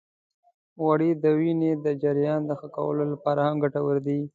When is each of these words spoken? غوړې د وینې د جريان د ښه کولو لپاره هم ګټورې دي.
غوړې 0.81 1.11
د 1.23 1.25
وینې 1.39 1.71
د 1.85 1.87
جريان 2.03 2.41
د 2.45 2.51
ښه 2.59 2.67
کولو 2.77 3.03
لپاره 3.13 3.41
هم 3.47 3.55
ګټورې 3.63 4.01
دي. 4.07 4.19